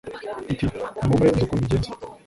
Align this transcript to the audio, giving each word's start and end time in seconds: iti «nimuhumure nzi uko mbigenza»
iti 0.51 0.63
«nimuhumure 0.65 1.29
nzi 1.33 1.43
uko 1.45 1.53
mbigenza» 1.59 1.89